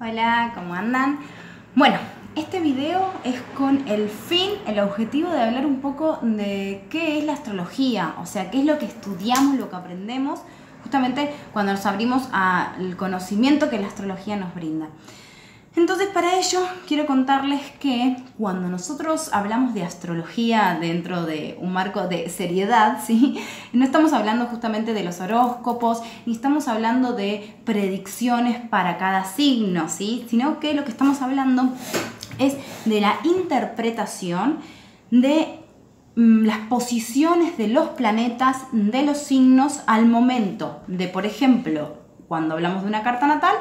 [0.00, 1.18] Hola, ¿cómo andan?
[1.74, 1.96] Bueno,
[2.36, 7.24] este video es con el fin, el objetivo de hablar un poco de qué es
[7.24, 10.42] la astrología, o sea, qué es lo que estudiamos, lo que aprendemos,
[10.84, 14.86] justamente cuando nos abrimos al conocimiento que la astrología nos brinda.
[15.78, 16.58] Entonces, para ello,
[16.88, 23.38] quiero contarles que cuando nosotros hablamos de astrología dentro de un marco de seriedad, ¿sí?
[23.72, 29.88] no estamos hablando justamente de los horóscopos, ni estamos hablando de predicciones para cada signo,
[29.88, 30.26] ¿sí?
[30.28, 31.72] sino que lo que estamos hablando
[32.40, 34.58] es de la interpretación
[35.12, 35.60] de
[36.16, 42.54] mm, las posiciones de los planetas, de los signos al momento de, por ejemplo, cuando
[42.54, 43.54] hablamos de una carta natal,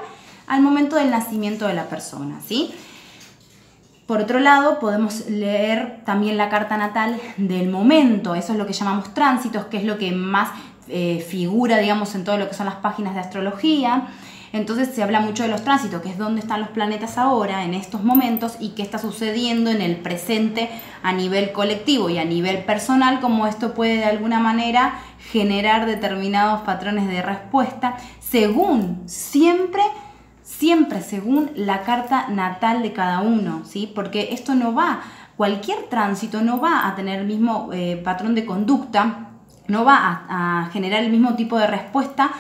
[0.48, 2.74] al momento del nacimiento de la persona, ¿sí?
[4.08, 8.72] Por otro lado, podemos leer también la carta natal del momento, eso es lo que
[8.72, 10.52] llamamos tránsitos, que es lo que más
[10.88, 14.08] eh, figura, digamos, en todo lo que son las páginas de astrología.
[14.54, 17.74] Entonces se habla mucho de los tránsitos, que es dónde están los planetas ahora, en
[17.74, 20.70] estos momentos, y qué está sucediendo en el presente
[21.04, 25.02] a nivel colectivo y a nivel personal, como esto puede de alguna manera
[25.32, 29.84] generar determinados patrones de respuesta, según siempre
[30.58, 33.92] siempre según la carta natal de cada uno, ¿sí?
[33.94, 35.02] Porque esto no va,
[35.36, 39.30] cualquier tránsito no va a tener el mismo eh, patrón de conducta,
[39.68, 42.32] no va a, generar el mismo tipo de respuesta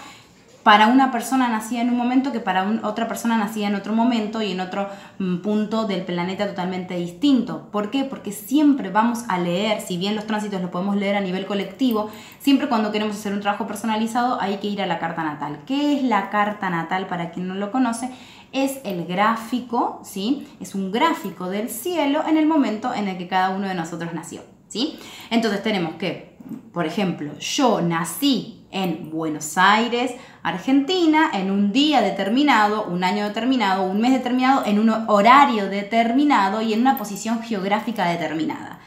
[0.68, 4.42] para una persona nacida en un momento que para otra persona nacida en otro momento
[4.42, 7.70] y en otro mm, punto del planeta totalmente distinto.
[7.72, 8.04] ¿Por qué?
[8.04, 12.10] Porque siempre vamos a leer, si bien los tránsitos los podemos leer a nivel colectivo,
[12.40, 15.60] siempre cuando queremos hacer un trabajo personalizado hay que ir a la carta natal.
[15.66, 18.12] ¿Qué es la carta natal para quien no lo conoce?
[18.52, 20.50] Es el gráfico, ¿sí?
[20.60, 24.14] Es un gráfico del cielo en el momento en el que cada uno de nosotros
[24.14, 25.00] nació, ¿sí?
[25.30, 26.36] Entonces tenemos que,
[26.73, 30.12] por ejemplo, yo nací en Buenos Aires,
[30.44, 36.62] Argentina, en un día determinado, un año determinado, un mes determinado, en un horario determinado
[36.62, 38.80] y en una posición geográfica determinada.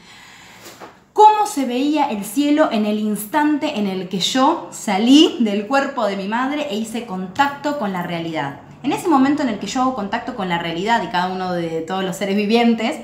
[1.13, 6.05] ¿Cómo se veía el cielo en el instante en el que yo salí del cuerpo
[6.05, 8.61] de mi madre e hice contacto con la realidad?
[8.83, 11.53] En ese momento en el que yo hago contacto con la realidad y cada uno
[11.53, 13.01] de todos los seres vivientes,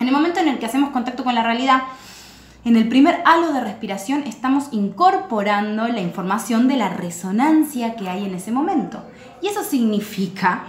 [0.00, 1.84] en el momento en el que hacemos contacto con la realidad,
[2.66, 8.24] en el primer halo de respiración estamos incorporando la información de la resonancia que hay
[8.24, 9.04] en ese momento.
[9.40, 10.64] Y eso significa,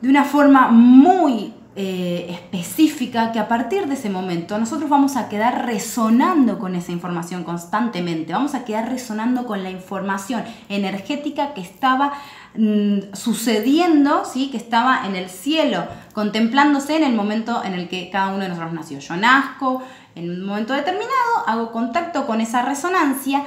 [0.00, 5.28] de una forma muy eh, específica, que a partir de ese momento nosotros vamos a
[5.28, 11.60] quedar resonando con esa información constantemente, vamos a quedar resonando con la información energética que
[11.60, 12.14] estaba
[12.56, 14.50] mm, sucediendo, ¿sí?
[14.50, 15.84] que estaba en el cielo,
[16.14, 18.98] contemplándose en el momento en el que cada uno de nosotros nació.
[19.00, 19.82] Yo nazco,
[20.18, 21.12] en un momento determinado,
[21.46, 23.44] hago contacto con esa resonancia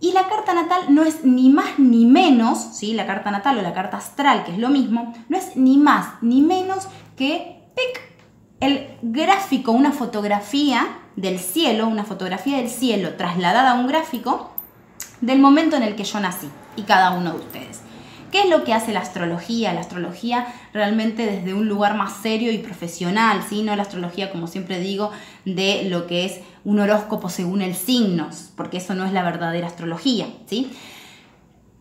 [0.00, 2.94] y la carta natal no es ni más ni menos, ¿sí?
[2.94, 6.14] la carta natal o la carta astral, que es lo mismo, no es ni más
[6.22, 7.60] ni menos que
[8.60, 14.50] el gráfico, una fotografía del cielo, una fotografía del cielo trasladada a un gráfico
[15.20, 17.80] del momento en el que yo nací y cada uno de ustedes.
[18.30, 19.72] ¿Qué es lo que hace la astrología?
[19.72, 23.62] La astrología realmente desde un lugar más serio y profesional, ¿sí?
[23.62, 25.10] no la astrología, como siempre digo,
[25.44, 29.66] de lo que es un horóscopo según el signos, porque eso no es la verdadera
[29.66, 30.26] astrología.
[30.46, 30.70] ¿sí?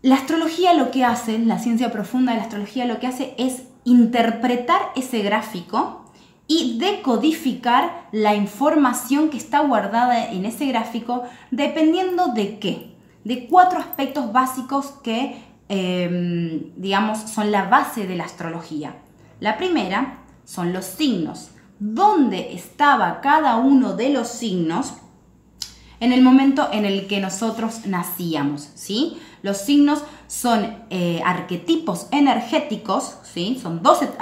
[0.01, 3.63] La astrología lo que hace, la ciencia profunda de la astrología lo que hace es
[3.83, 6.05] interpretar ese gráfico
[6.47, 13.79] y decodificar la información que está guardada en ese gráfico dependiendo de qué, de cuatro
[13.79, 18.95] aspectos básicos que Em, digamos, son la base de la astrología.
[19.39, 21.51] La primera son los signos.
[21.77, 24.93] ¿Dónde estaba cada uno de los signos
[25.99, 28.67] en el momento en el que nosotros nacíamos?
[28.73, 29.19] ¿sí?
[29.43, 33.59] Los signos son eh, arquetipos energéticos, ¿sí?
[33.61, 34.13] son 12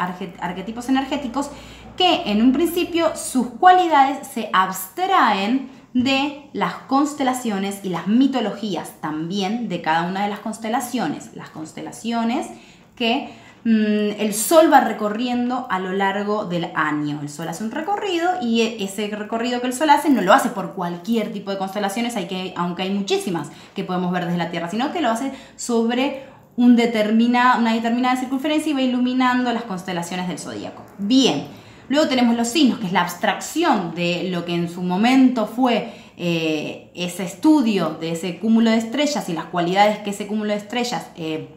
[0.42, 1.50] arquetipos energéticos
[1.96, 9.68] que en un principio sus cualidades se abstraen de las constelaciones y las mitologías también
[9.68, 11.32] de cada una de las constelaciones.
[11.36, 12.48] Las constelaciones
[12.96, 13.30] que
[13.64, 17.20] mm, el Sol va recorriendo a lo largo del año.
[17.22, 20.34] El Sol hace un recorrido y e, ese recorrido que el Sol hace no lo
[20.34, 24.38] hace por cualquier tipo de constelaciones, hay que, aunque hay muchísimas que podemos ver desde
[24.38, 26.26] la Tierra, sino que lo hace sobre
[26.58, 30.84] un una determinada circunferencia y va iluminando las constelaciones del zodíaco.
[31.00, 31.67] Bien.
[31.90, 35.94] Luego tenemos los signos, que es la abstracción de lo que en su momento fue
[36.18, 40.58] eh, ese estudio de ese cúmulo de estrellas y las cualidades que ese cúmulo de
[40.58, 41.50] estrellas eh,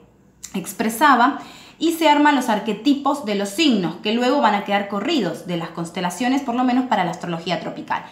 [0.54, 1.40] expresaba.
[1.78, 5.56] Y se arman los arquetipos de los signos, que luego van a quedar corridos de
[5.56, 8.04] las constelaciones, por lo menos para la astrología tropical.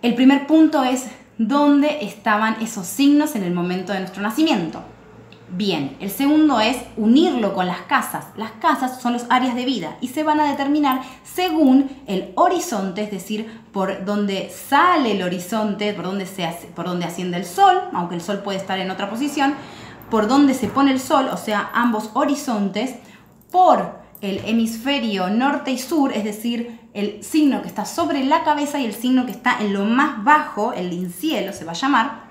[0.00, 1.06] El primer punto es
[1.38, 4.84] dónde estaban esos signos en el momento de nuestro nacimiento.
[5.50, 8.26] Bien, el segundo es unirlo con las casas.
[8.36, 13.02] Las casas son los áreas de vida y se van a determinar según el horizonte,
[13.04, 17.80] es decir, por donde sale el horizonte, por donde, se por donde asciende el sol,
[17.94, 19.54] aunque el sol puede estar en otra posición,
[20.10, 22.96] por donde se pone el sol, o sea, ambos horizontes,
[23.50, 28.80] por el hemisferio norte y sur, es decir, el signo que está sobre la cabeza
[28.80, 32.27] y el signo que está en lo más bajo, el incielo se va a llamar,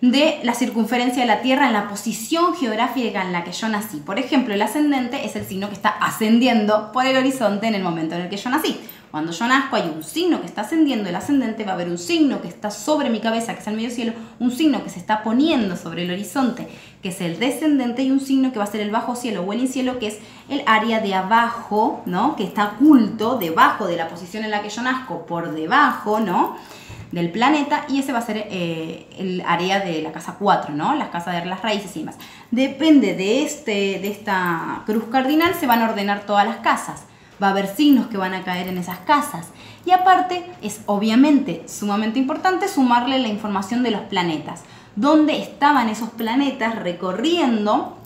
[0.00, 3.98] de la circunferencia de la Tierra en la posición geográfica en la que yo nací.
[3.98, 7.82] Por ejemplo, el ascendente es el signo que está ascendiendo por el horizonte en el
[7.82, 8.80] momento en el que yo nací.
[9.10, 11.98] Cuando yo nazco hay un signo que está ascendiendo, el ascendente va a haber un
[11.98, 15.00] signo que está sobre mi cabeza, que es el medio cielo, un signo que se
[15.00, 16.68] está poniendo sobre el horizonte,
[17.02, 19.52] que es el descendente, y un signo que va a ser el bajo cielo o
[19.52, 20.18] el cielo, que es
[20.48, 22.36] el área de abajo, ¿no?
[22.36, 26.56] Que está oculto debajo de la posición en la que yo nazco, por debajo, ¿no?
[27.12, 30.94] Del planeta y ese va a ser eh, el área de la casa 4, ¿no?
[30.94, 32.16] Las casas de las raíces y demás.
[32.50, 37.04] Depende de, este, de esta cruz cardinal, se van a ordenar todas las casas.
[37.42, 39.48] Va a haber signos que van a caer en esas casas.
[39.84, 44.62] Y aparte, es obviamente sumamente importante sumarle la información de los planetas.
[44.94, 47.96] ¿Dónde estaban esos planetas recorriendo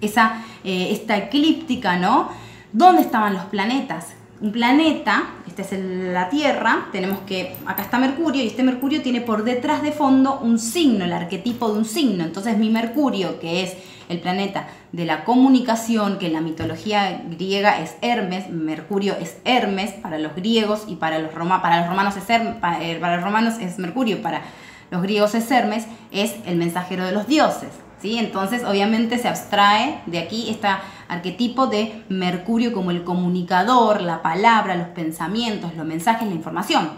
[0.00, 2.28] esa, eh, esta eclíptica, ¿no?
[2.72, 4.08] ¿Dónde estaban los planetas?
[4.40, 9.22] Un planeta esta es la Tierra, tenemos que, acá está Mercurio y este Mercurio tiene
[9.22, 12.24] por detrás de fondo un signo, el arquetipo de un signo.
[12.24, 13.74] Entonces mi Mercurio, que es
[14.08, 19.92] el planeta de la comunicación, que en la mitología griega es Hermes, Mercurio es Hermes
[19.92, 23.54] para los griegos y para los, para los romanos es Hermes, eh, para los romanos
[23.58, 24.42] es Mercurio, para
[24.90, 27.70] los griegos es Hermes, es el mensajero de los dioses.
[28.02, 28.18] ¿sí?
[28.18, 30.68] Entonces, obviamente se abstrae de aquí este
[31.08, 36.90] arquetipo de Mercurio como el comunicador, la palabra, los pensamientos, los mensajes, la información.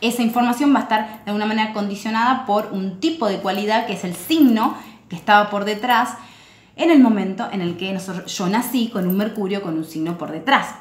[0.00, 3.92] Esa información va a estar de alguna manera condicionada por un tipo de cualidad que
[3.92, 4.74] es el signo
[5.08, 6.16] que estaba por detrás
[6.76, 10.30] en el momento en el que yo nací con un Mercurio con un signo por
[10.30, 10.74] detrás.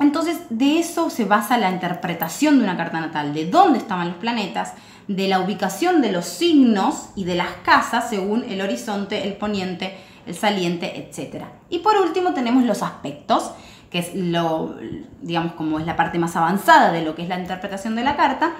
[0.00, 4.16] Entonces, de eso se basa la interpretación de una carta natal, de dónde estaban los
[4.16, 4.72] planetas,
[5.06, 9.96] de la ubicación de los signos y de las casas según el horizonte, el poniente,
[10.26, 11.44] el saliente, etc.
[11.68, 13.52] Y por último tenemos los aspectos,
[13.90, 14.74] que es lo,
[15.20, 18.16] digamos, como es la parte más avanzada de lo que es la interpretación de la
[18.16, 18.52] carta,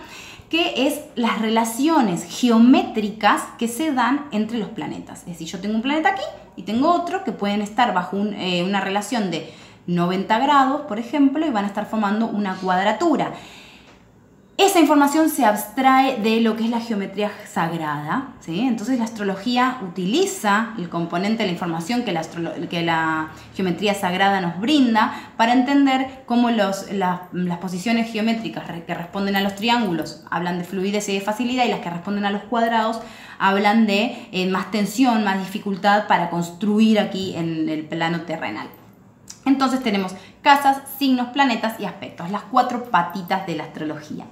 [0.50, 5.20] que es las relaciones geométricas que se dan entre los planetas.
[5.20, 6.23] Es decir, yo tengo un planeta aquí
[6.56, 9.50] y tengo otro que pueden estar bajo eh, una relación de
[9.87, 13.32] 90 grados, por ejemplo, y van a estar formando una cuadratura.
[14.59, 18.61] Esa información se abstrae de lo que es la geometría sagrada, ¿sí?
[18.61, 22.23] entonces la astrología utiliza el componente de la información que la,
[22.69, 29.37] que la geometría sagrada nos brinda para entender cómo los, las posiciones geométricas que responden
[29.37, 32.43] a los triángulos hablan de fluidez y de facilidad y las que responden a los
[32.43, 33.01] cuadrados
[33.39, 38.69] hablan de eh, más tensión, más dificultad para construir aquí en el plano terrenal.
[39.44, 40.12] Entonces tenemos
[40.43, 44.25] casas, signos, planetas y aspectos, las cuatro patitas de la astrología.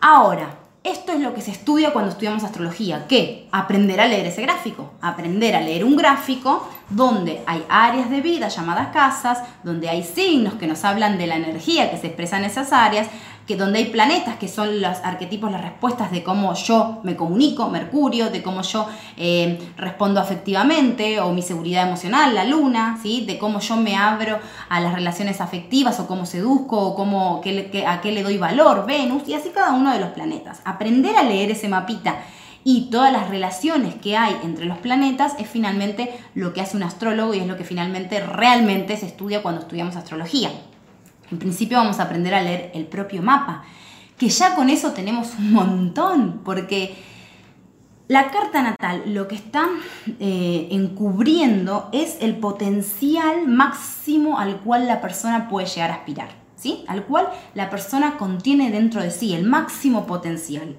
[0.00, 0.50] Ahora,
[0.86, 3.48] esto es lo que se estudia cuando estudiamos astrología, ¿qué?
[3.50, 8.46] Aprender a leer ese gráfico, aprender a leer un gráfico donde hay áreas de vida
[8.46, 12.44] llamadas casas, donde hay signos que nos hablan de la energía que se expresa en
[12.44, 13.08] esas áreas,
[13.46, 17.68] que donde hay planetas que son los arquetipos, las respuestas de cómo yo me comunico,
[17.68, 23.24] Mercurio, de cómo yo eh, respondo afectivamente o mi seguridad emocional, la luna, ¿sí?
[23.24, 24.38] de cómo yo me abro
[24.68, 27.40] a las relaciones afectivas o cómo seduzco o cómo,
[27.86, 30.60] a qué le doy valor, Venus, y así cada uno de los planetas.
[30.64, 32.16] Aprender a leer ese mapita
[32.64, 36.82] y todas las relaciones que hay entre los planetas es finalmente lo que hace un
[36.82, 40.50] astrólogo y es lo que finalmente realmente se estudia cuando estudiamos astrología.
[41.30, 43.64] En principio vamos a aprender a leer el propio mapa,
[44.18, 46.96] que ya con eso tenemos un montón, porque
[48.08, 49.68] la carta natal lo que está
[50.20, 56.84] eh, encubriendo es el potencial máximo al cual la persona puede llegar a aspirar, ¿sí?
[56.86, 60.76] Al cual la persona contiene dentro de sí el máximo potencial.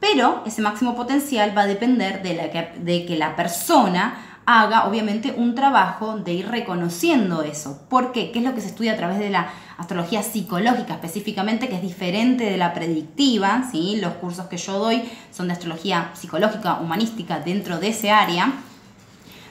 [0.00, 4.14] Pero ese máximo potencial va a depender de, que la persona
[4.46, 7.80] haga obviamente un trabajo de ir reconociendo eso.
[7.90, 8.30] ¿Por qué?
[8.30, 11.82] ¿Qué es lo que se estudia a través de la astrología psicológica específicamente, que es
[11.82, 13.64] diferente de la predictiva?
[13.70, 13.98] ¿sí?
[14.00, 18.52] Los cursos que yo doy son de astrología psicológica, humanística, dentro de ese área.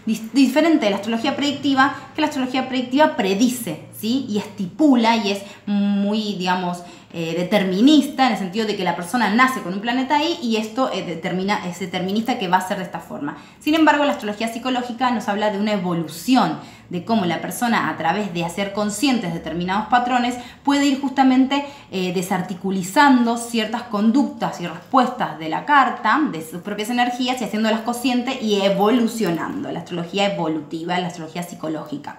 [0.06, 4.28] Diferente de la astrología predictiva, que la astrología predictiva predice, ¿sí?
[4.30, 6.84] Y estipula y es muy, digamos,
[7.14, 10.58] eh, determinista, en el sentido de que la persona nace con un planeta ahí y
[10.58, 13.38] esto eh, determina, es determinista que va a ser de esta forma.
[13.60, 16.60] Sin embargo, la astrología psicológica nos habla de una evolución,
[16.90, 22.14] de cómo la persona a través de hacer conscientes determinados patrones puede ir justamente eh,
[22.14, 28.42] desarticulizando ciertas conductas y respuestas de la carta, de sus propias energías y haciéndolas conscientes
[28.42, 32.18] y evolucionando, la astrología evolutiva, la astrología psicológica.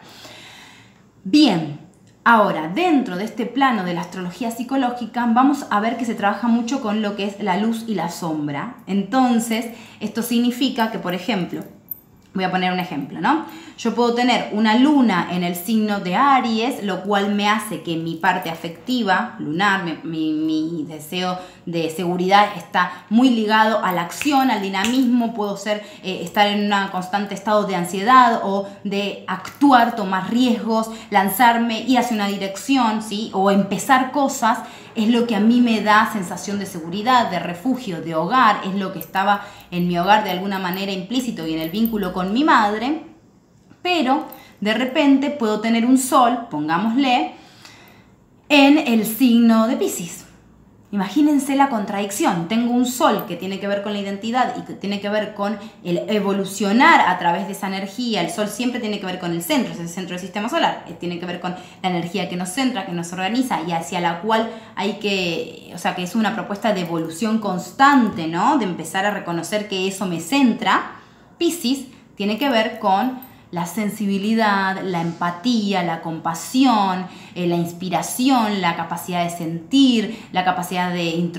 [1.23, 1.86] Bien,
[2.29, 6.49] Ahora, dentro de este plano de la astrología psicológica, vamos a ver que se trabaja
[6.49, 8.79] mucho con lo que es la luz y la sombra.
[8.89, 9.67] Entonces,
[10.01, 11.63] esto significa que, por ejemplo,
[12.37, 13.47] Voy a poner un ejemplo, ¿no?
[13.79, 17.97] Yo puedo tener una luna en el signo de Aries, lo cual me hace que
[17.97, 24.61] mi parte afectiva, lunar, mi, deseo de seguridad está muy ligado a la acción, al
[24.61, 30.31] dinamismo, puedo ser, eh, estar en un constante estado de ansiedad o de actuar, tomar
[30.31, 33.31] riesgos, lanzarme, ir hacia una dirección, ¿sí?
[33.33, 34.59] O empezar cosas
[34.97, 38.75] es lo que a mí me da sensación de seguridad, de refugio, de hogar, es
[38.75, 42.33] lo que estaba en mi hogar de alguna manera implícito y en el vínculo con
[42.33, 43.03] mi madre,
[43.83, 44.27] pero
[44.61, 47.35] de repente puedo tener un sol, pongámosle,
[48.49, 50.26] en el signo de Pisces.
[50.93, 52.47] Imagínense la contradicción.
[52.47, 55.35] Tengo un sol que tiene que ver con la identidad y que tiene que ver
[55.35, 58.21] con el evolucionar a través de esa energía.
[58.21, 60.85] El sol siempre tiene que ver con el centro, es el centro del sistema solar.
[60.87, 64.01] Eh, tiene que ver con la energía que nos centra, que nos organiza y hacia
[64.01, 68.57] la cual hay que, o sea, que es una propuesta de evolución constante, ¿no?
[68.59, 70.93] De empezar a reconocer que eso me centra.
[71.37, 78.77] Pisces tiene que ver con la sensibilidad, la empatía, la compasión, eh, la inspiración, la
[78.77, 81.31] capacidad de sentir, la capacidad de,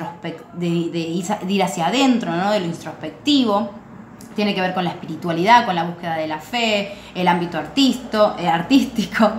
[0.53, 2.51] de, ir hacia adentro, ¿no?
[2.51, 3.71] de lo introspectivo.
[4.35, 8.47] Tiene que ver con la espiritualidad, con la búsqueda de la fe, el ámbito eh,
[8.47, 9.31] artístico.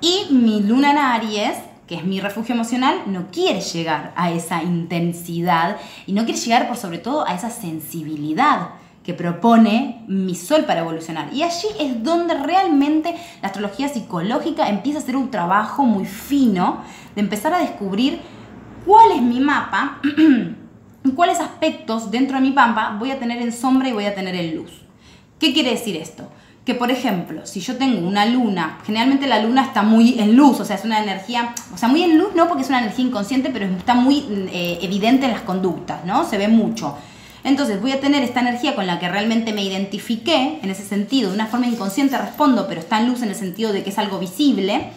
[0.00, 4.62] Y mi luna en Aries, que es mi refugio emocional, no quiere llegar a esa
[4.62, 8.70] intensidad y no quiere llegar por sobre todo a esa sensibilidad
[9.06, 11.32] que propone mi sol para evolucionar.
[11.32, 16.82] Y allí es donde realmente la astrología psicológica empieza a hacer un trabajo muy fino
[17.14, 18.18] de empezar a descubrir
[18.84, 20.00] cuál es mi mapa
[21.14, 24.34] cuáles aspectos dentro de mi pampa voy a tener en sombra y voy a tener
[24.34, 24.72] en luz.
[25.38, 26.28] ¿Qué quiere decir esto?
[26.64, 30.58] Que por ejemplo, si yo tengo una luna, generalmente la luna está muy en luz,
[30.58, 33.04] o sea, es una energía, o sea, muy en luz no porque es una energía
[33.04, 36.24] inconsciente, pero está muy eh, evidente en las conductas, ¿no?
[36.24, 36.96] Se ve mucho.
[37.46, 41.28] Entonces voy a tener esta energía con la que realmente me identifiqué, en ese sentido,
[41.30, 43.98] de una forma inconsciente respondo, pero está en luz en el sentido de que es
[43.98, 44.90] algo visible.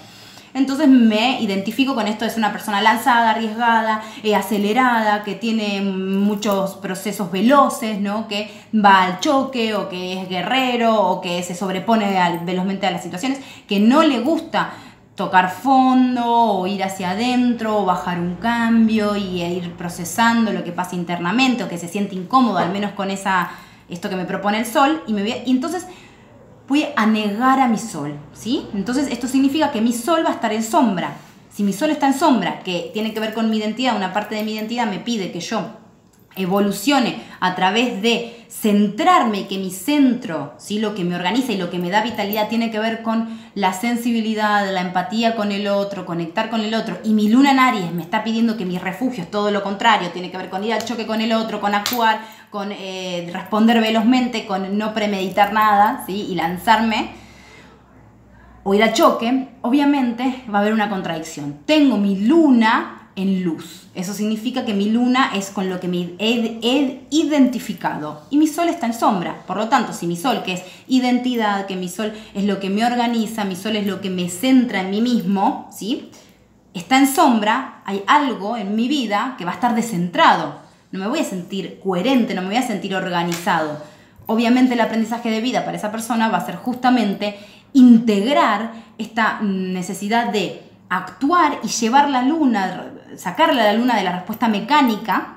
[0.55, 5.81] Entonces me identifico con esto de ser una persona lanzada, arriesgada, eh, acelerada, que tiene
[5.81, 8.27] muchos procesos veloces, ¿no?
[8.27, 13.03] que va al choque o que es guerrero o que se sobrepone velozmente a las
[13.03, 13.37] situaciones,
[13.67, 14.71] que no le gusta
[15.19, 20.71] tocar fondo o ir hacia adentro o bajar un cambio y ir procesando lo que
[20.71, 23.51] pasa internamente o que se siente incómodo, al menos con esa,
[23.89, 25.87] esto que me propone el sol, y, me voy y entonces
[26.69, 28.65] voy a negar a mi sol, ¿sí?
[28.73, 31.17] Entonces esto significa que mi sol va a estar en sombra.
[31.53, 34.35] Si mi sol está en sombra, que tiene que ver con mi identidad, una parte
[34.35, 35.71] de mi identidad me pide que yo
[36.37, 40.79] evolucione a través de centrarme, que mi centro, ¿sí?
[40.79, 43.73] lo que me organiza y lo que me da vitalidad tiene que ver con la
[43.73, 47.93] sensibilidad, la empatía con el otro, conectar con el otro, y mi luna en Aries
[47.93, 50.73] me está pidiendo que mi refugio es todo lo contrario, tiene que ver con ir
[50.73, 56.03] al choque con el otro, con actuar, con eh, responder velozmente, con no premeditar nada
[56.07, 56.27] ¿sí?
[56.29, 57.11] y lanzarme,
[58.63, 61.59] o ir al choque, obviamente va a haber una contradicción.
[61.65, 63.88] Tengo mi luna en luz.
[63.99, 68.69] Eso significa que mi luna es con lo que me he, identificado y mi sol
[68.69, 69.43] está en sombra.
[69.45, 72.69] Por lo tanto, si mi sol, que es identidad, que mi sol es lo que
[72.69, 76.11] me organiza, mi sol es lo que me centra en mí mismo, ¿sí?
[76.73, 80.59] Está en sombra, hay algo en mi vida que va a estar descentrado.
[80.91, 83.83] No me voy a sentir coherente, no me voy a sentir organizado.
[84.27, 87.37] Obviamente el aprendizaje de vida para esa persona va a ser justamente
[87.73, 94.11] integrar esta necesidad de actuar y llevar la luna, sacarle a la luna de la
[94.11, 95.35] respuesta mecánica,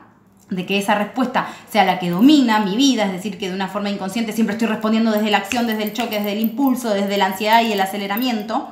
[0.51, 3.69] de que esa respuesta sea la que domina mi vida, es decir, que de una
[3.69, 7.17] forma inconsciente siempre estoy respondiendo desde la acción, desde el choque, desde el impulso, desde
[7.17, 8.69] la ansiedad y el aceleramiento,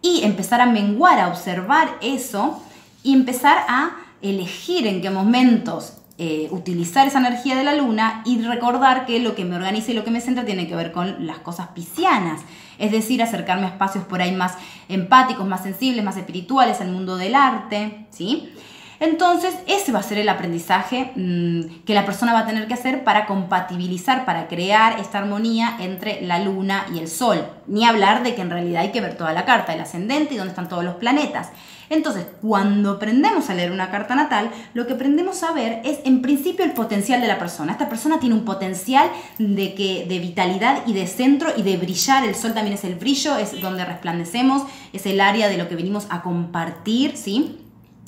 [0.00, 2.62] y empezar a menguar, a observar eso
[3.02, 8.42] y empezar a elegir en qué momentos eh, utilizar esa energía de la luna y
[8.42, 11.26] recordar que lo que me organiza y lo que me centra tiene que ver con
[11.26, 12.40] las cosas piscianas,
[12.78, 14.54] es decir, acercarme a espacios por ahí más
[14.88, 18.52] empáticos, más sensibles, más espirituales, al mundo del arte, ¿sí?
[19.00, 22.74] Entonces, ese va a ser el aprendizaje mm, que la persona va a tener que
[22.74, 27.46] hacer para compatibilizar, para crear esta armonía entre la luna y el sol.
[27.68, 30.36] Ni hablar de que en realidad hay que ver toda la carta, el ascendente y
[30.36, 31.50] dónde están todos los planetas.
[31.90, 36.22] Entonces, cuando aprendemos a leer una carta natal, lo que aprendemos a ver es en
[36.22, 37.72] principio el potencial de la persona.
[37.72, 42.24] Esta persona tiene un potencial de, que, de vitalidad y de centro y de brillar.
[42.24, 45.76] El sol también es el brillo, es donde resplandecemos, es el área de lo que
[45.76, 47.58] venimos a compartir, ¿sí?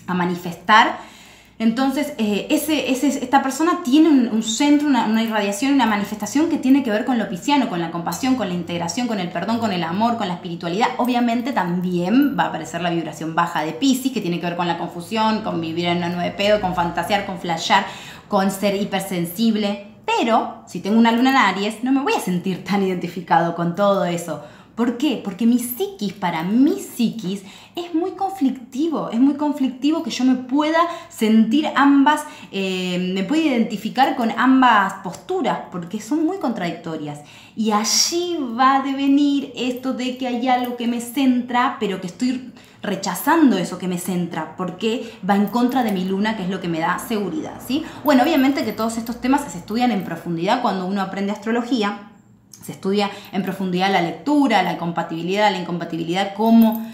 [0.07, 0.99] A manifestar.
[1.61, 7.05] Entonces, eh, esta persona tiene un, centro, una, irradiación, una manifestación que tiene que ver
[7.05, 10.17] con lo pisciano, con la compasión, con la integración, con el perdón, con el amor,
[10.17, 10.89] con la espiritualidad.
[10.97, 14.69] Obviamente también va a aparecer la vibración baja de Pisces, que tiene que ver con
[14.69, 17.85] la confusión, con vivir en una nueve pedo, con fantasear, con flashear,
[18.27, 19.89] con ser hipersensible.
[20.07, 23.77] Pero si tengo una luna en Aries, no me voy a sentir tan identificado con
[23.77, 24.43] todo eso
[24.81, 25.21] ¿Por qué?
[25.23, 27.43] Porque mi psiquis, para mi psiquis,
[27.77, 30.79] es muy conflictivo, es muy conflictivo que yo me pueda
[31.11, 37.21] sentir ambas, eh, me pueda identificar con ambas posturas, porque son muy contradictorias.
[37.55, 42.07] Y allí va a devenir esto de que hay algo que me centra, pero que
[42.07, 46.49] estoy rechazando eso que me centra, porque va en contra de mi luna, que es
[46.49, 47.85] lo que me da seguridad, ¿sí?
[48.03, 52.10] Bueno, obviamente que todos estos temas se estudian en profundidad cuando uno aprende astrología,
[52.63, 56.87] se estudia en profundidad la lectura, la compatibilidad, la incompatibilidad, cómo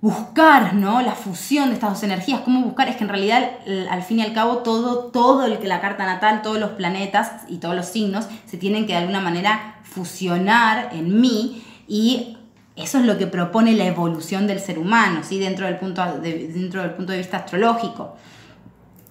[0.00, 1.00] buscar ¿no?
[1.00, 3.52] la fusión de estas dos energías, cómo buscar, es que en realidad
[3.90, 7.42] al fin y al cabo todo, todo el que la carta natal, todos los planetas
[7.48, 12.36] y todos los signos se tienen que de alguna manera fusionar en mí y
[12.76, 15.38] eso es lo que propone la evolución del ser humano, ¿sí?
[15.38, 18.16] dentro, del punto dentro del punto de vista astrológico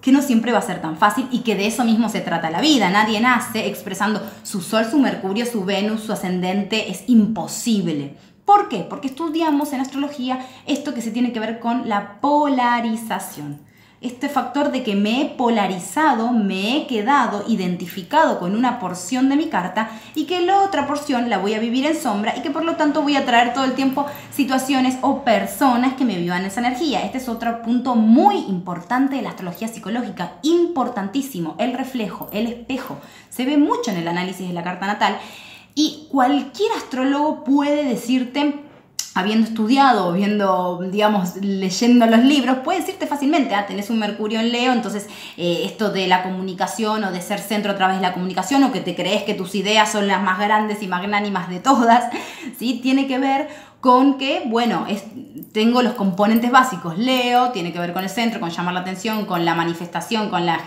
[0.04, 2.52] que no siempre va a ser tan fácil y que de eso mismo se trata
[2.52, 2.90] la vida.
[2.90, 6.92] Nadie nace expresando su Sol, su Mercurio, su Venus, su ascendente.
[6.92, 8.18] Es imposible.
[8.44, 8.80] ¿Por qué?
[8.80, 13.62] Porque estudiamos en astrología esto que se tiene que ver con la polarización
[14.04, 19.36] este factor de que me he polarizado, me he quedado identificado con una porción de
[19.36, 22.52] mi carta y que la otra porción la voy a vivir en sombra y que
[22.52, 26.46] por lo tanto voy a traer todo el tiempo situaciones o personas que me vivan
[26.46, 27.04] esa energía.
[27.04, 32.98] Este es otro punto muy importante de la astrología psicológica, importantísimo, el reflejo, el espejo.
[33.30, 35.18] Se ve mucho en el análisis de la carta natal
[35.76, 38.73] y cualquier astrólogo puede decirte
[39.16, 44.52] habiendo estudiado viendo, digamos, leyendo los libros, puede decirte fácilmente, ah, tenés un Mercurio en
[44.52, 48.14] Leo, entonces eh, esto de la comunicación o de ser centro a través de la
[48.14, 51.60] comunicación o que te crees que tus ideas son las más grandes y magnánimas de
[51.60, 52.06] todas,
[52.58, 52.80] ¿sí?
[52.82, 53.50] Tiene que ver
[53.84, 54.88] con que, bueno,
[55.52, 56.98] tengo los componentes básicos.
[56.98, 60.46] Leo tiene que ver con el centro, con llamar la atención, con la manifestación, con
[60.46, 60.62] la,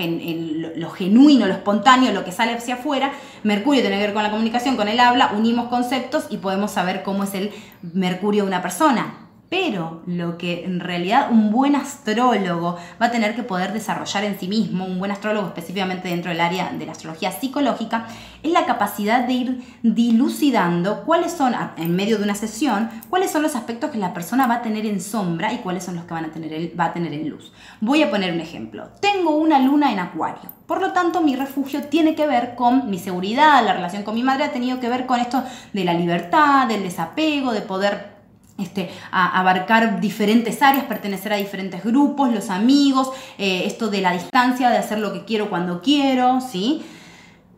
[0.77, 3.13] lo genuino, lo espontáneo, lo que sale hacia afuera.
[3.43, 7.03] Mercurio tiene que ver con la comunicación, con el habla, unimos conceptos y podemos saber
[7.03, 9.26] cómo es el Mercurio de una persona.
[9.49, 14.39] Pero lo que en realidad un buen astrólogo va a tener que poder desarrollar en
[14.39, 18.07] sí mismo, un buen astrólogo específicamente dentro del área de la astrología psicológica,
[18.43, 23.43] es la capacidad de ir dilucidando cuáles son, en medio de una sesión, cuáles son
[23.43, 26.15] los aspectos que la persona va a tener en sombra y cuáles son los que
[26.15, 27.53] van a tener, va a tener en luz.
[27.81, 28.89] Voy a poner un ejemplo.
[29.01, 30.51] Tengo una luna en acuario.
[30.67, 34.25] Por lo tanto, mi refugio tiene que ver con mi seguridad, la relación con mi
[34.25, 38.16] madre ha tenido que ver con esto de la libertad, del desapego, de poder
[38.59, 44.13] este, a abarcar diferentes áreas, pertenecer a diferentes grupos, los amigos, eh, esto de la
[44.13, 46.83] distancia, de hacer lo que quiero cuando quiero, ¿sí?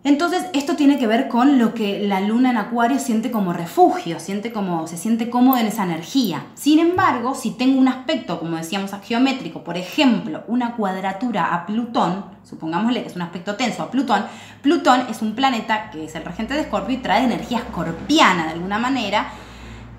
[0.05, 4.21] Entonces, esto tiene que ver con lo que la luna en Acuario siente como refugio,
[4.21, 6.47] siente como, se siente cómodo en esa energía.
[6.55, 12.25] Sin embargo, si tengo un aspecto, como decíamos, geométrico, por ejemplo, una cuadratura a Plutón,
[12.45, 14.25] supongámosle que es un aspecto tenso a Plutón,
[14.63, 18.53] Plutón es un planeta que es el regente de Escorpio y trae energía escorpiana de
[18.53, 19.33] alguna manera,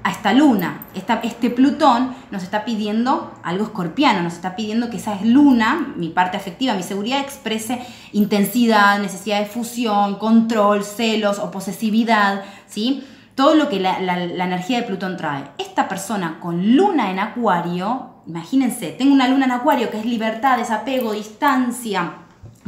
[0.04, 0.86] a esta luna.
[0.94, 6.38] este Plutón nos está pidiendo algo escorpiano, nos está pidiendo que esa luna, mi parte
[6.38, 7.82] afectiva, mi seguridad, exprese
[8.14, 13.04] intensidad, necesidad de fusión, control, celos o posesividad, ¿sí?
[13.36, 15.46] Todo lo que la, la energía de Plutón trae.
[15.58, 20.58] Esta persona con luna en acuario, imagínense, tengo una luna en acuario que es libertad,
[20.58, 22.14] desapego, distancia,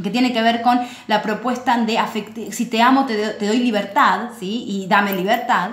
[0.02, 1.98] que tiene que ver con la propuesta de
[2.50, 4.64] si te amo te, te doy libertad, ¿sí?
[4.66, 5.72] Y dame libertad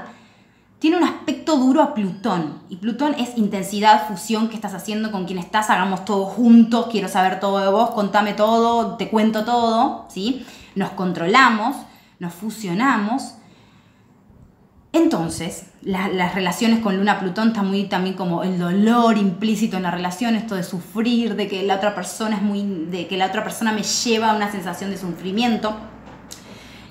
[0.80, 2.62] tiene un aspecto duro a Plutón.
[2.70, 7.10] Y Plutón es intensidad, fusión que estás haciendo con quien estás, hagamos todo juntos, quiero
[7.10, 10.46] saber todo de vos, contame todo, te cuento todo, ¿sí?
[10.76, 11.76] Nos controlamos,
[12.20, 13.36] nos fusionamos.
[14.92, 20.36] Entonces, las relaciones con Luna-Plutón están muy también como el dolor implícito en la relación,
[20.36, 23.72] esto de sufrir, de que la otra persona es muy, de que la otra persona
[23.72, 25.76] me lleva a una sensación de sufrimiento.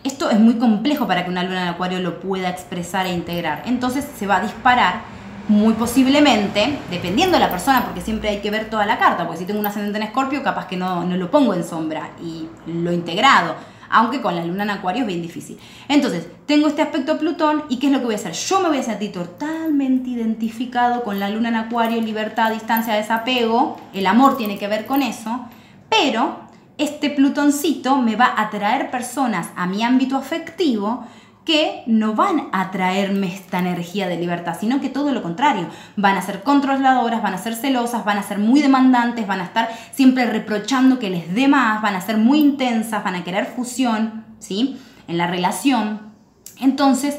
[0.05, 3.63] Esto es muy complejo para que una luna en acuario lo pueda expresar e integrar.
[3.67, 8.51] Entonces se va a disparar muy posiblemente, dependiendo de la persona, porque siempre hay que
[8.51, 11.17] ver toda la carta, porque si tengo un ascendente en escorpio, capaz que no, no
[11.17, 13.55] lo pongo en sombra y lo integrado,
[13.91, 15.59] aunque con la luna en acuario es bien difícil.
[15.89, 18.33] Entonces, tengo este aspecto Plutón y ¿qué es lo que voy a hacer?
[18.33, 23.79] Yo me voy a sentir totalmente identificado con la luna en acuario, libertad, distancia, desapego,
[23.95, 25.47] el amor tiene que ver con eso,
[25.89, 26.48] pero
[26.79, 31.05] este Plutoncito me va a atraer personas a mi ámbito afectivo
[31.45, 36.17] que no van a traerme esta energía de libertad, sino que todo lo contrario, van
[36.17, 39.71] a ser controladoras, van a ser celosas, van a ser muy demandantes, van a estar
[39.91, 44.27] siempre reprochando que les dé más, van a ser muy intensas, van a querer fusión,
[44.39, 44.79] ¿sí?
[45.09, 46.13] En la relación.
[46.61, 47.19] Entonces,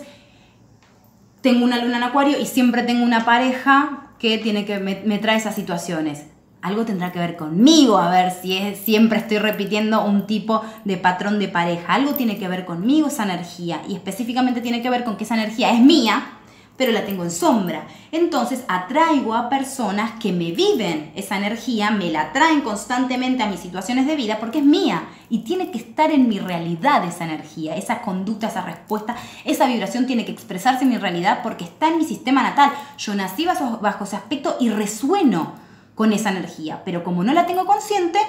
[1.41, 5.17] tengo una luna en acuario y siempre tengo una pareja que tiene que me, me
[5.17, 6.25] trae esas situaciones
[6.61, 10.97] algo tendrá que ver conmigo, a ver si es, siempre estoy repitiendo un tipo de
[10.97, 15.03] patrón de pareja, algo tiene que ver conmigo esa energía y específicamente tiene que ver
[15.03, 16.35] con que esa energía es mía,
[16.75, 17.87] pero la tengo en sombra.
[18.11, 23.59] Entonces atraigo a personas que me viven esa energía, me la traen constantemente a mis
[23.59, 27.75] situaciones de vida porque es mía y tiene que estar en mi realidad esa energía,
[27.75, 31.97] esa conducta, esa respuesta, esa vibración tiene que expresarse en mi realidad porque está en
[31.97, 32.71] mi sistema natal.
[32.97, 35.68] Yo nací bajo, bajo ese aspecto y resueno
[35.99, 38.19] con esa energía, pero como no la tengo consciente,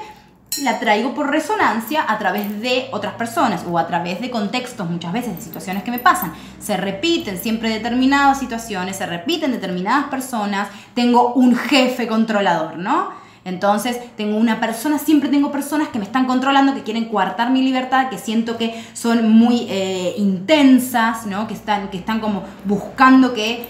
[0.61, 5.13] la traigo por resonancia a través de otras personas o a través de contextos, muchas
[5.13, 6.33] veces de situaciones que me pasan.
[6.59, 13.11] Se repiten siempre determinadas situaciones, se repiten determinadas personas, tengo un jefe controlador, ¿no?
[13.45, 17.63] Entonces, tengo una persona, siempre tengo personas que me están controlando, que quieren coartar mi
[17.63, 21.47] libertad, que siento que son muy eh, intensas, ¿no?
[21.47, 23.69] que, están, que están como buscando que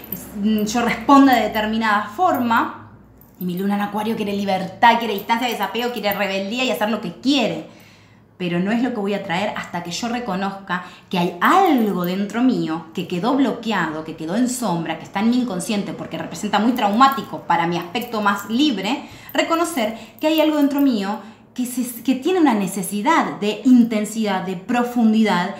[0.65, 2.80] yo responda de determinada forma.
[3.41, 7.01] Y mi luna en acuario quiere libertad, quiere distancia, desapego, quiere rebeldía y hacer lo
[7.01, 7.65] que quiere.
[8.37, 12.05] Pero no es lo que voy a traer hasta que yo reconozca que hay algo
[12.05, 16.19] dentro mío que quedó bloqueado, que quedó en sombra, que está en mi inconsciente porque
[16.19, 19.09] representa muy traumático para mi aspecto más libre.
[19.33, 21.17] Reconocer que hay algo dentro mío
[21.55, 21.67] que,
[22.05, 25.55] que tiene una necesidad de intensidad, de profundidad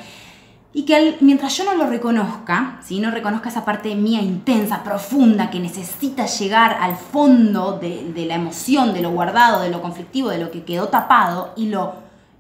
[0.74, 5.50] y que mientras yo no lo reconozca, si no reconozca esa parte mía intensa, profunda,
[5.50, 10.38] que necesita llegar al fondo de, la emoción, de lo guardado, de lo conflictivo, de
[10.38, 11.96] lo que quedó tapado, y lo,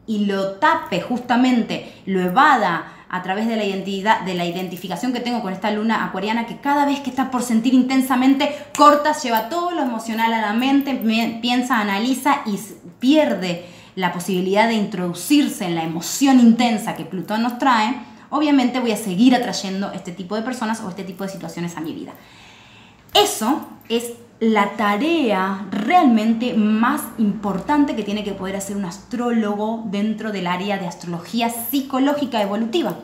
[0.08, 5.20] y lo tape justamente, lo evada a través de la identidad, de la identificación que
[5.20, 9.50] tengo con esta luna acuariana, que cada vez que está por sentir intensamente, corta, lleva
[9.50, 10.96] todo lo emocional a la mente,
[11.42, 12.58] piensa, analiza y
[13.00, 13.66] pierde
[13.96, 18.98] la posibilidad de introducirse en la emoción intensa que Plutón nos trae obviamente voy a
[18.98, 22.14] seguir atrayendo este tipo de personas o este tipo de situaciones a mi vida.
[23.14, 30.32] Eso es la tarea realmente más importante que tiene que poder hacer un astrólogo dentro
[30.32, 32.96] del área de astrología psicológica evolutiva.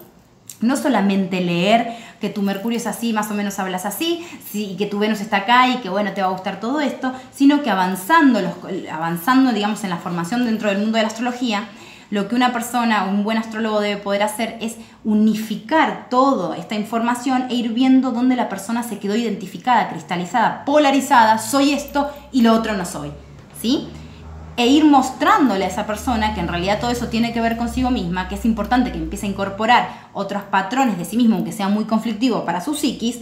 [0.61, 4.87] No solamente leer que tu Mercurio es así, más o menos hablas así, y que
[4.87, 7.69] tu Venus está acá y que bueno, te va a gustar todo esto, sino que
[7.69, 8.39] avanzando,
[8.91, 11.69] avanzando digamos en la formación dentro del mundo de la astrología,
[12.10, 17.48] lo que una persona, un buen astrólogo debe poder hacer es unificar toda esta información
[17.50, 22.54] e ir viendo dónde la persona se quedó identificada, cristalizada, polarizada, soy esto y lo
[22.54, 23.12] otro no soy.
[23.62, 23.89] ¿Sí?
[24.56, 27.91] E ir mostrándole a esa persona que en realidad todo eso tiene que ver consigo
[27.91, 31.70] misma, que es importante que empiece a incorporar otros patrones de sí mismo, aunque sea
[31.70, 33.20] muy conflictivo para su psiquis,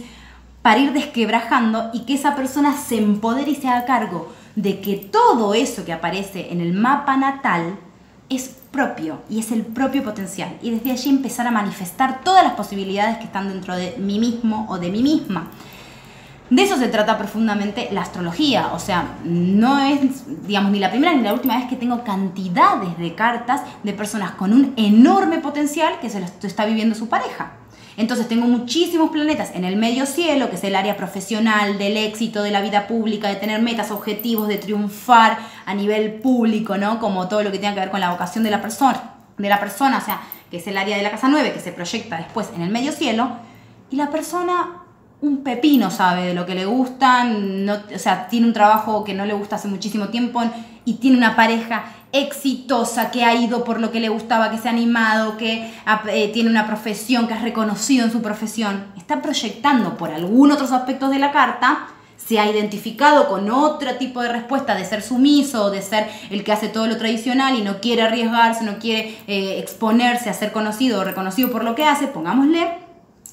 [0.62, 4.96] para ir desquebrajando y que esa persona se empodere y se haga cargo de que
[4.96, 7.78] todo eso que aparece en el mapa natal
[8.28, 10.56] es propio y es el propio potencial.
[10.62, 14.66] Y desde allí empezar a manifestar todas las posibilidades que están dentro de mí mismo
[14.68, 15.50] o de mí misma.
[16.48, 21.12] De eso se trata profundamente la astrología, o sea, no es, digamos, ni la primera
[21.12, 25.98] ni la última vez que tengo cantidades de cartas de personas con un enorme potencial
[26.00, 27.54] que se lo está viviendo su pareja.
[27.96, 32.42] Entonces tengo muchísimos planetas en el medio cielo, que es el área profesional, del éxito,
[32.42, 36.98] de la vida pública, de tener metas, objetivos, de triunfar a nivel público, ¿no?
[36.98, 39.60] Como todo lo que tenga que ver con la vocación de la persona, de la
[39.60, 42.48] persona, o sea, que es el área de la casa 9, que se proyecta después
[42.54, 43.30] en el medio cielo,
[43.90, 44.82] y la persona
[45.20, 49.14] un pepino sabe de lo que le gustan, no, o sea, tiene un trabajo que
[49.14, 50.42] no le gusta hace muchísimo tiempo
[50.84, 54.68] y tiene una pareja exitosa, que ha ido por lo que le gustaba, que se
[54.68, 55.70] ha animado, que
[56.08, 60.72] eh, tiene una profesión, que es reconocido en su profesión, está proyectando por algún otros
[60.72, 61.88] aspectos de la carta,
[62.26, 66.52] se ha identificado con otro tipo de respuesta de ser sumiso, de ser el que
[66.52, 71.00] hace todo lo tradicional y no quiere arriesgarse, no quiere eh, exponerse a ser conocido
[71.00, 72.78] o reconocido por lo que hace, pongámosle.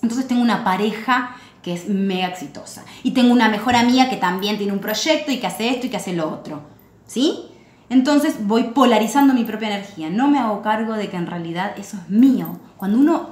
[0.04, 2.84] Entonces tengo una pareja que es mega exitosa.
[3.04, 5.90] Y tengo una mejor amiga que también tiene un proyecto y que hace esto y
[5.90, 6.62] que hace lo otro.
[7.08, 7.46] ¿Sí?
[7.90, 10.10] Entonces voy polarizando mi propia energía.
[10.10, 12.60] No me hago cargo de que en realidad eso es mío.
[12.78, 13.30] Cuando uno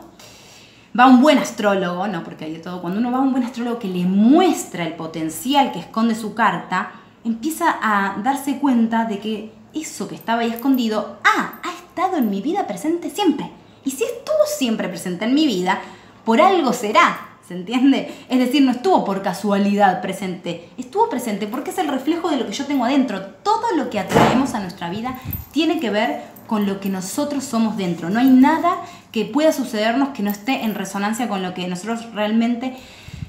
[0.98, 3.44] va un buen astrólogo, no porque hay de todo, cuando uno va a un buen
[3.44, 6.92] astrólogo que le muestra el potencial que esconde su carta,
[7.24, 12.30] empieza a darse cuenta de que eso que estaba ahí escondido, ah, ha estado en
[12.30, 13.50] mi vida presente siempre.
[13.86, 15.80] Y si estuvo siempre presente en mi vida,
[16.26, 17.28] por algo será.
[17.48, 18.14] ¿Se entiende?
[18.30, 22.46] Es decir, no estuvo por casualidad presente, estuvo presente porque es el reflejo de lo
[22.46, 23.22] que yo tengo adentro.
[23.44, 25.18] Todo lo que atraemos a nuestra vida
[25.52, 26.22] tiene que ver
[26.52, 28.10] con lo que nosotros somos dentro.
[28.10, 28.76] No hay nada
[29.14, 32.76] que pueda sucedernos que no esté en resonancia con lo que nosotros realmente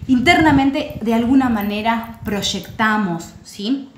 [0.09, 3.89] internamente de alguna manera proyectamos, ¿sí?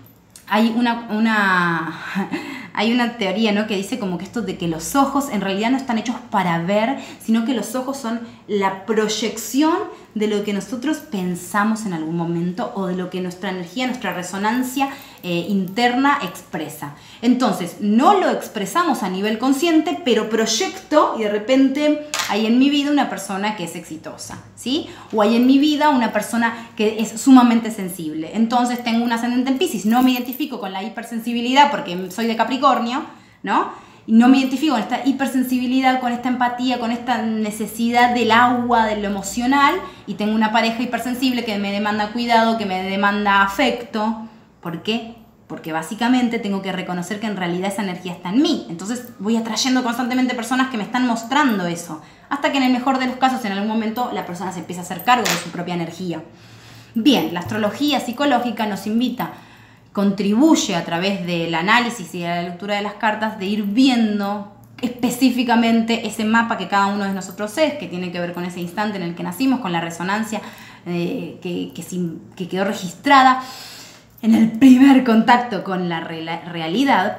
[0.47, 1.99] Hay una,
[2.75, 3.67] hay una teoría ¿no?
[3.67, 6.59] que dice como que esto de que los ojos en realidad no están hechos para
[6.59, 9.79] ver, sino que los ojos son la proyección
[10.15, 14.15] de lo que nosotros pensamos en algún momento o de lo que nuestra energía, nuestra
[14.15, 14.91] resonancia
[15.23, 16.95] eh, interna expresa.
[17.21, 22.71] Entonces, no lo expresamos a nivel consciente, pero proyecto y de repente hay en mi
[22.71, 24.89] vida una persona que es exitosa, ¿sí?
[25.13, 28.31] O hay en mi vida una persona que es sumamente sensible.
[28.35, 32.37] Entonces, tengo un ascendente en Pisces, no me identifico con la hipersensibilidad porque soy de
[32.37, 33.05] Capricornio,
[33.43, 33.84] ¿no?
[34.07, 38.97] No me identifico con esta hipersensibilidad, con esta empatía, con esta necesidad del agua, de
[38.97, 39.75] lo emocional,
[40.07, 44.29] y tengo una pareja hipersensible que me demanda cuidado, que me demanda afecto.
[44.61, 45.17] ¿Por qué?
[45.47, 48.67] Porque básicamente tengo que reconocer que en realidad esa energía está en mí.
[48.69, 52.03] Entonces voy atrayendo constantemente personas que me están mostrando eso.
[52.29, 54.83] Hasta que en el mejor de los casos, en algún momento, la persona se empieza
[54.83, 56.23] a hacer cargo de su propia energía.
[56.95, 59.33] Bien, la astrología psicológica nos invita
[59.95, 64.53] contribuye a través del análisis y de la lectura de las cartas de ir viendo
[64.83, 68.61] específicamente ese mapa que cada uno de nosotros es, que tiene que ver con ese
[68.61, 70.43] instante en el que nacimos, con la resonancia
[70.85, 71.73] eh, que,
[72.37, 73.45] que, quedó registrada
[74.21, 77.19] en el primer contacto con la realidad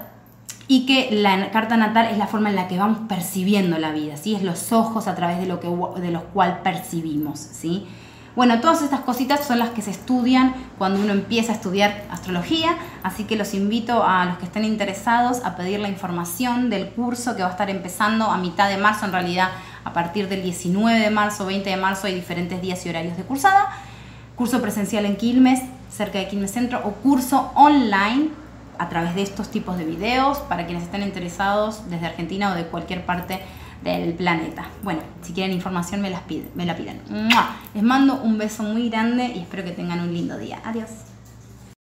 [0.67, 4.17] y que la carta natal es la forma en la que vamos percibiendo la vida,
[4.17, 4.35] ¿sí?
[4.35, 5.69] es los ojos a través de, lo que,
[6.01, 7.39] de los cuales percibimos.
[7.39, 7.87] ¿sí?
[8.35, 12.75] Bueno, todas estas cositas son las que se estudian cuando uno empieza a estudiar astrología,
[13.01, 17.37] así que los invito a los que estén interesados a pedir la información del curso
[17.37, 19.51] que va a estar empezando a mitad de marzo, en realidad
[19.85, 23.23] a partir del 19 de marzo, 20 de marzo hay diferentes días y horarios de
[23.23, 23.69] cursada,
[24.35, 28.31] curso presencial en Quilmes, cerca de Quilmes Centro, o curso online
[28.77, 32.65] a través de estos tipos de videos para quienes estén interesados desde Argentina o de
[32.65, 33.39] cualquier parte
[33.91, 34.65] del planeta.
[34.83, 37.01] Bueno, si quieren información me, las piden, me la piden.
[37.73, 40.61] Les mando un beso muy grande y espero que tengan un lindo día.
[40.63, 40.89] Adiós.